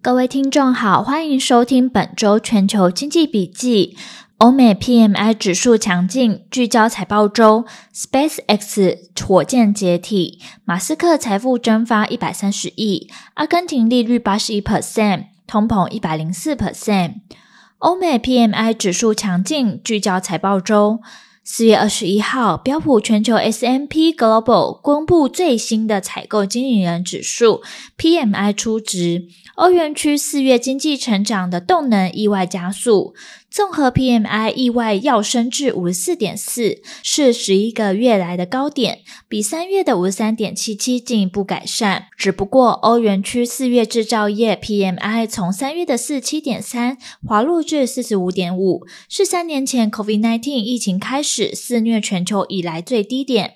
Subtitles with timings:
[0.00, 3.96] 各位听众好，欢迎收听本周全球经济笔记。
[4.36, 7.66] 欧美 PMI 指数强劲，聚焦财报周。
[7.92, 17.14] SpaceX 火箭解体，马斯克财富蒸发一百三十亿，阿根廷利率八十一 percent，通膨一百零四 percent。
[17.78, 21.00] 欧美 PMI 指数强劲，聚焦财报周。
[21.50, 27.62] 四月二十一号，标普全球 S M P Global 公布最新的采购经理人指数
[27.96, 33.14] PMI 初值，欧元区四月经济成长的动能意外加速，
[33.50, 42.08] 综合 PMI 意外跃升至五十四点四，是十一个月来的高点，比三月的五十三点七七进一步改善。
[42.16, 51.54] 只不过，欧元区四月制造业 PMI 从三月的四七点三滑落至四十五点五，是三年前 COVID-19 疫情开始。
[51.54, 53.54] 肆虐全球以来最低点，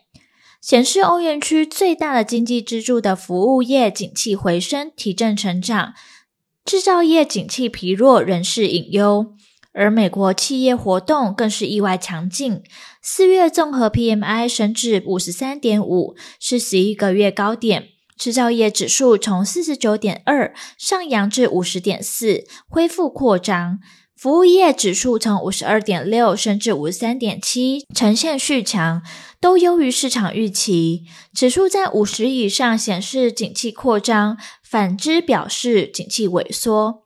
[0.61, 5.92] 显示欧元区最大的经济支柱的服务业景气回升，提振成长；
[6.64, 9.34] 制造业景气疲弱，仍是隐忧。
[9.75, 12.62] 而美国企业活动更是意外强劲，
[13.01, 17.84] 四月综合 PMI 升至五十三点五，是十一个月高点；
[18.17, 23.81] 制造业指数从四十九点二上扬至五十点四，恢复扩张。
[24.14, 29.03] 服务业指数从五十二点六升至五十三点七，呈现续强，
[29.41, 31.03] 都优于市场预期。
[31.34, 37.02] 指数在五十以上显示景气扩张，反之表示景气萎缩。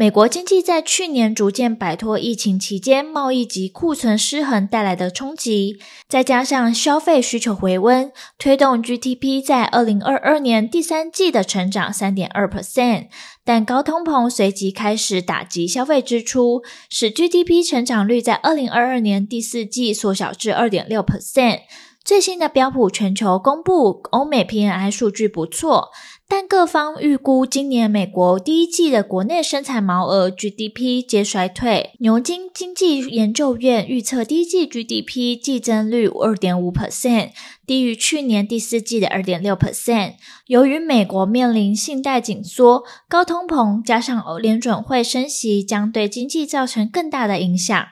[0.00, 13.08] 美国经济在去年逐渐摆脱疫情期间贸易及库存失衡带来的冲击，再加上消费需求回温，推动 GDP 在二零二二年第三季的成长三点二 percent。
[13.44, 21.62] 但高通膨随即开始打击消费支出，使 GDP 成长率在二零二二年第四季缩小至二点六 percent。
[22.04, 25.90] 最新的标普全球公布欧美 PNI 数据不错。
[26.30, 31.92] 但各方预估，今年美国第一季的国内生产毛额 GDP 皆衰退。
[32.00, 37.30] 牛津经济研究院预测第一季 GDP 季增率二点五 percent，
[37.66, 40.16] 低于去年第四季的二点六 percent。
[40.46, 47.86] 由于美国面临信贷紧缩、高通膨，加上联准会升息，将对经济造成更大的影响。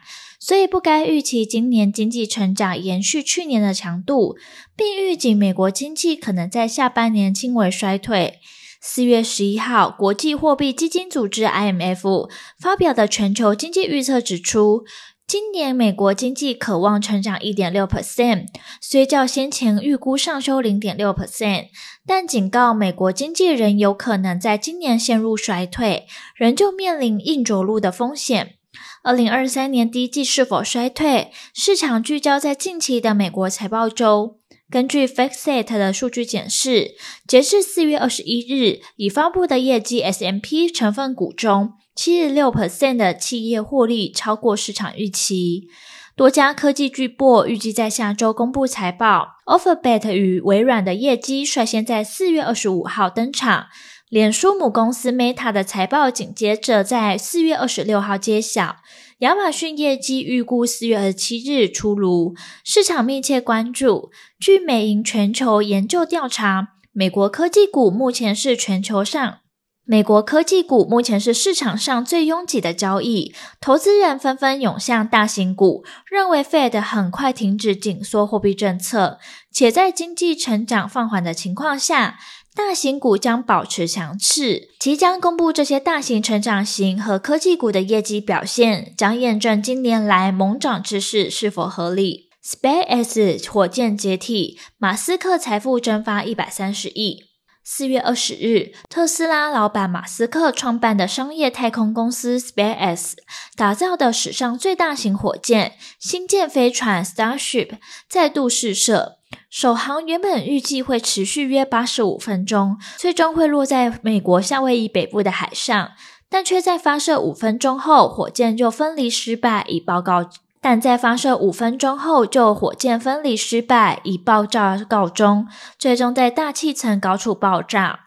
[0.47, 4.37] 所以不该预期今年经济成长延续去年的强度，
[4.77, 8.39] 并预警美国经济可能在下半年轻微衰退。
[8.81, 12.31] 四月十一号，国际货币基金组织 IMF
[12.61, 14.85] 发表的全球经济预测指出，
[15.27, 18.47] 今年美国经济可望成长一点六 percent，
[18.81, 21.65] 虽较先前预估上修零点六 percent，
[22.07, 28.56] 但警告美国经济仍有可能在今年陷入衰退，仍旧面临硬着陆的风险。
[29.03, 31.29] 二零二三年第一季是否衰退？
[31.55, 34.39] 市场聚焦在近期的美国财报周。
[34.69, 36.97] 根据 FactSet 的数据显示，
[37.29, 45.69] 截至四月二十一日已发布的业绩 S M P 成分股中七十六 percent 的企业获利超过市场预期。
[46.17, 53.67] 多家科技巨擘预计在下周公布财报，Alphabet 与微软的业绩率先在四月二十五号登场。
[54.09, 58.77] 脸书母公司 Meta 的财报紧接着在四月二十六号揭晓，
[59.19, 64.13] 亚马逊业绩预估四月二十七日出炉，市场密切关注。
[64.39, 69.39] 据美银全球研究调查，美国科技股目前是全球上，
[69.85, 79.19] 美国科技股目前是市场上最拥挤的交易，投资人纷纷涌向大型股，认为 Fed 很快停止紧缩货币政策，
[79.51, 82.21] 且在经济成长放缓的情况下。
[82.57, 92.31] 大型股将保持强势，即将公布这些大型成长型和科技股的业绩表现，将验证近年来猛涨之势是否合理。
[92.43, 97.27] SpaceX 火箭解体，马斯克财富蒸发一百三十亿。
[97.63, 103.13] 四月二十日，特斯拉老板马斯克创办的商业太空公司 SpaceX
[103.55, 107.73] 打造的史上最大型火箭星舰飞船 Starship
[108.09, 109.19] 再度试射。
[109.49, 115.91] 首航原本预计会持续约八十五分钟，最终会落在美国夏威夷北部的海上，
[116.29, 120.29] 但却在发射五分钟后，火箭就分离失败，以报告。
[120.61, 125.47] 但在发射五分钟后，就火箭分离失败，以爆炸告终，
[125.79, 128.01] 最终在大气层高处爆炸。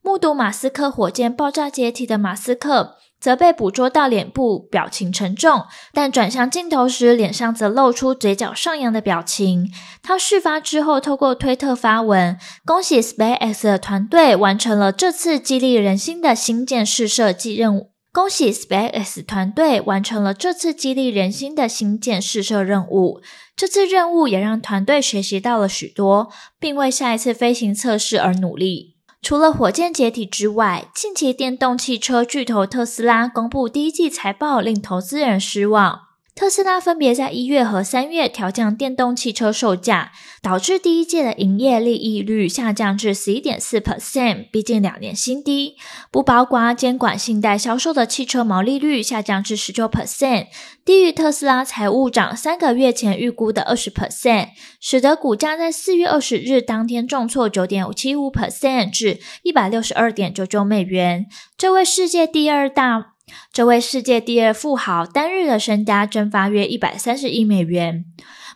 [0.00, 9.70] 目睹马斯克火箭爆炸解体的马斯克，则被捕捉到脸部表情沉重，但转向镜头时，脸上则露出嘴角上扬的表情。
[10.02, 17.90] 他事发之后，透过推特发文，恭喜 SpaceX 的团队完成了这次激励人心的星舰试射任务。
[18.10, 23.20] 恭喜 SpaceX 团队完成了这次激励人心的星舰试射任务。
[23.54, 28.97] 这次任务也让团队学习到了许多，并为下一次飞行测试而努力。
[29.20, 36.07] 除了火箭解体之外，近期电动汽车巨头特斯拉公布第一季财报，令投资人失望。
[36.38, 45.74] 特斯拉分别在一月和三月调降电动汽车售价，导致第一季的营业利益率下降至十一点四 percent，逼近两年新低。
[46.12, 50.46] 不包括监管信贷销售的汽车毛利率下降至十九 percent，
[50.84, 54.50] 低于特斯拉财务长三个月前预估的二十 percent，
[54.80, 61.26] 使得股价在四月二十日当天重挫九点七五 percent 至一百六十二点九九美元。
[61.56, 63.17] 这位世界第二大。
[63.52, 68.04] 这位世界第二富豪单日的身家蒸发约一百三十亿美元。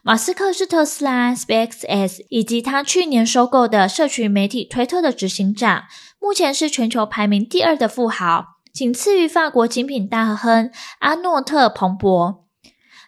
[0.05, 5.85] 马斯克是特斯拉、SpaceX 以及他去年收购的社群媒体推特的执行长，
[6.21, 12.42] 目前是全球排名第二的富豪，仅次于法国精品大亨阿诺特·彭博。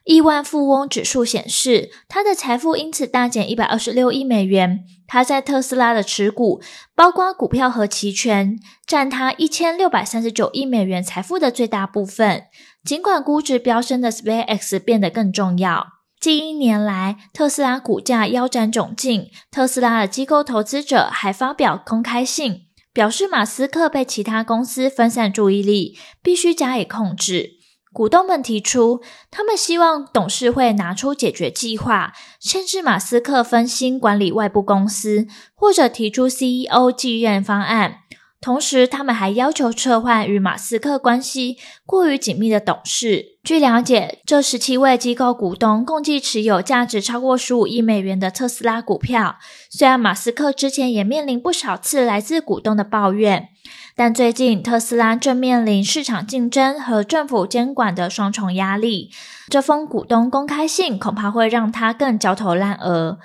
[0.05, 4.85] 亿万富翁指数显示，他的财富因此大减一百二十六亿美元。
[5.07, 6.61] 他在特斯拉的持股，
[6.95, 12.45] 包括股票和期权，占他一千六百三十九亿美元财富的最大部分。
[12.85, 15.87] 尽管估值飙升的 SpaceX 变得更重要。
[16.21, 19.31] 近一年来，特斯拉股价腰斩窘境。
[19.51, 27.64] 特斯拉的机构投资者还发表公开信，表示马斯克被其他公司分散注意力，必须加以控制。
[27.95, 29.01] 股东们提出，
[29.31, 38.01] 他们希望董事会拿出解决计划，限制马斯克分心管理外部公司，或者提出 CEO 继任方案。
[38.41, 41.57] 同时，他们还要求撤换与马斯克关系
[41.87, 43.39] 过于紧密的董事。
[43.45, 49.37] 据了解，这十七位机构股东共计持有价值超过十五亿美元的特斯拉股票。
[49.71, 53.49] 虽然马斯克之前也面临不少次来自股东的抱怨，
[53.97, 59.11] 但最近特斯拉正面临市场竞争和政府监管的双重压力。
[59.49, 63.21] 这封股东公开信恐怕会让他更焦头烂额。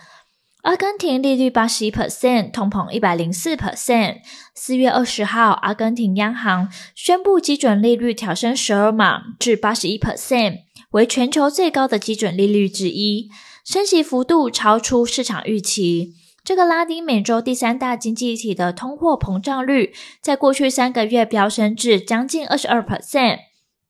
[0.62, 4.18] 阿根廷利率八十一 percent，通膨一百零四 percent。
[4.54, 10.58] 四月二十号，阿根廷央行宣布基准利率调升十二码至八十一 percent，
[10.92, 13.30] 为全球最高的基准利率之一，
[13.66, 16.14] 升息幅度超出市场预期。
[16.50, 23.38] 这个拉丁美洲第三大经济体的通货膨胀率，在过去三个月飙升至将近二十二 percent。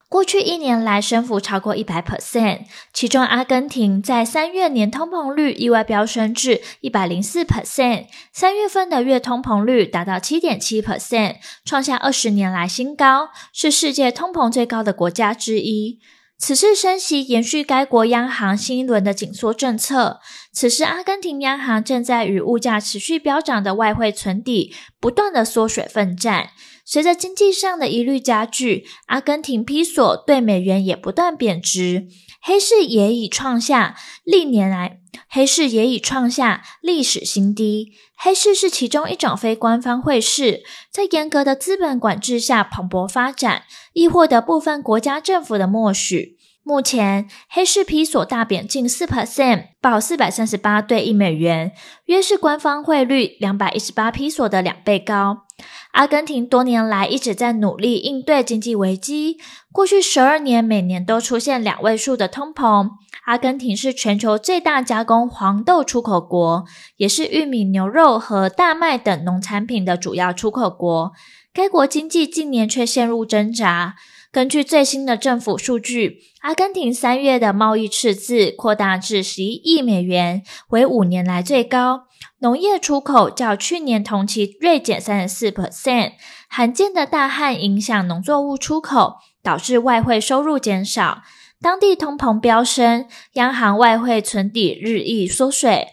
[0.09, 15.99] 过去一年来升幅超过一百 percent，其中阿根廷在三月年通膨率意外飙升至一百零四 percent，三月份的月通膨率达到七点七 percent，创下二十年来新高，是世界通膨最高的国家之一。
[16.41, 20.21] 此次升息延续该国央行新一轮的紧缩政策，
[20.53, 26.51] 此时阿根廷央行正在与物价持续飙涨的外汇存底不断的缩水奋战。
[26.85, 32.07] 随着经济上的疑虑加剧，阿根廷批索对美元也不断贬值，
[32.41, 37.93] 黑市也已创下历年来黑市也已创下历史新低。
[38.15, 43.63] 黑市是其中一种非官方汇市，在严格的资本管制下蓬勃发展，
[43.93, 46.38] 亦获得部分国家政府的默许。
[46.61, 51.71] 目前，黑市披索大贬近四 percent，报四百三十八对一美元，
[52.05, 55.45] 约是官方汇率两百一十八披索的两倍高。
[55.93, 59.37] 阿根廷多年来一直在努力应对经济危机，
[59.71, 62.91] 过去十二年每年都出现两位数的通膨。
[63.25, 66.65] 阿根廷是全球最大加工黄豆出口国，
[66.97, 71.11] 也是玉米、牛肉和大麦等农产品的主要出口国。
[71.51, 73.95] 该国经济近年却陷入挣扎。
[74.31, 82.03] 根据最新的政府数据，阿根廷三月的贸易赤字扩大至十一亿美元，为五年来最高。
[82.37, 86.11] 农业出口较去年同期锐减三十四 percent，
[86.47, 91.23] 罕见的大旱影响农作物出口，导致外汇收入减少。
[91.59, 95.87] 当地通膨飙升，央行外汇存底日益缩水。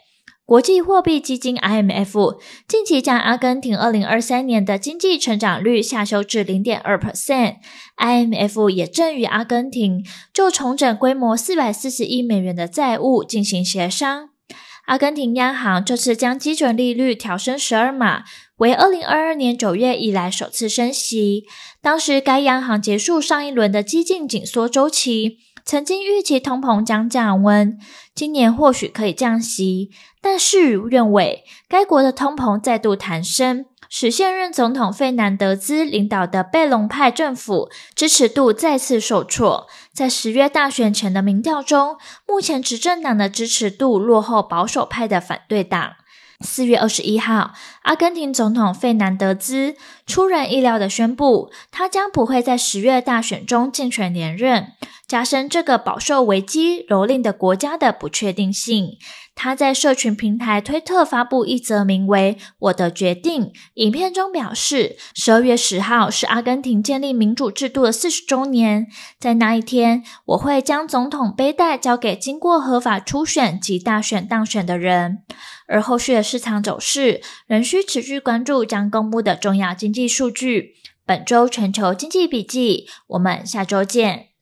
[0.46, 2.38] 国际货币基金 IMF
[2.68, 7.56] 近期将阿根廷二零二三年的经济成长率下修至零点二 percent。
[7.96, 14.28] IMF 也正与阿根廷就重整规模四百四十亿美元的债务进行协商。
[14.84, 18.22] 阿根廷央行这次将基准利率调升十二码，
[18.58, 21.42] 为二零二二年九月以来首次升息。
[21.82, 25.38] 当时该央行结束上一轮的激进紧缩周期。
[25.66, 27.76] 曾经预期通膨将降温，
[28.14, 29.90] 今年或许可以降息，
[30.22, 39.66] 但事与愿违，该国的通膨再度弹升，使现任总统费南德兹领导的贝隆派政府支持度再次受挫。
[39.96, 41.96] 在十月大选前的民调中，
[42.28, 45.94] 目前执政党的支持度落后保守派的反对党。
[46.40, 49.74] 四月二十一号，阿根廷总统费南德兹
[50.06, 54.72] 出人意料地宣布，他将不会在十月大选中竞选连任，
[55.08, 58.98] 加深这个饱受危机蹂躏的国家的不确定性。
[59.38, 68.86] 他在社群平台推特发布一则名为“我的决定”影片中表示，十二月十号是阿根廷建立民主制度的四十周年，
[69.20, 69.85] 在那一天，
[70.26, 75.22] 我会将总统背带交给经过合法初选及大选当选的人。
[75.66, 80.74] 而后续的市场走势仍需持续关注将公布的重要经济数据。
[81.04, 84.35] 本周全球经济笔记，我们下周见。